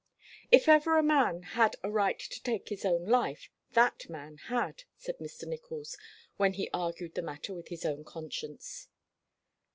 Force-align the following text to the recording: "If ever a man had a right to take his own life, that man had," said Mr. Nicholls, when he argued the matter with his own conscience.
"If 0.51 0.67
ever 0.67 0.97
a 0.97 1.03
man 1.03 1.43
had 1.43 1.75
a 1.83 1.91
right 1.91 2.17
to 2.17 2.41
take 2.41 2.69
his 2.69 2.85
own 2.85 3.05
life, 3.05 3.51
that 3.73 4.09
man 4.09 4.37
had," 4.37 4.85
said 4.97 5.19
Mr. 5.19 5.45
Nicholls, 5.47 5.95
when 6.37 6.53
he 6.53 6.71
argued 6.73 7.13
the 7.13 7.21
matter 7.21 7.53
with 7.53 7.67
his 7.67 7.85
own 7.85 8.03
conscience. 8.03 8.87